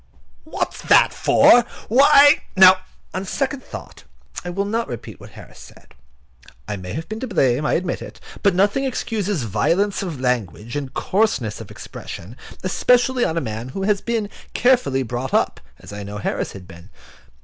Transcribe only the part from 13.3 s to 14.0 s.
a man who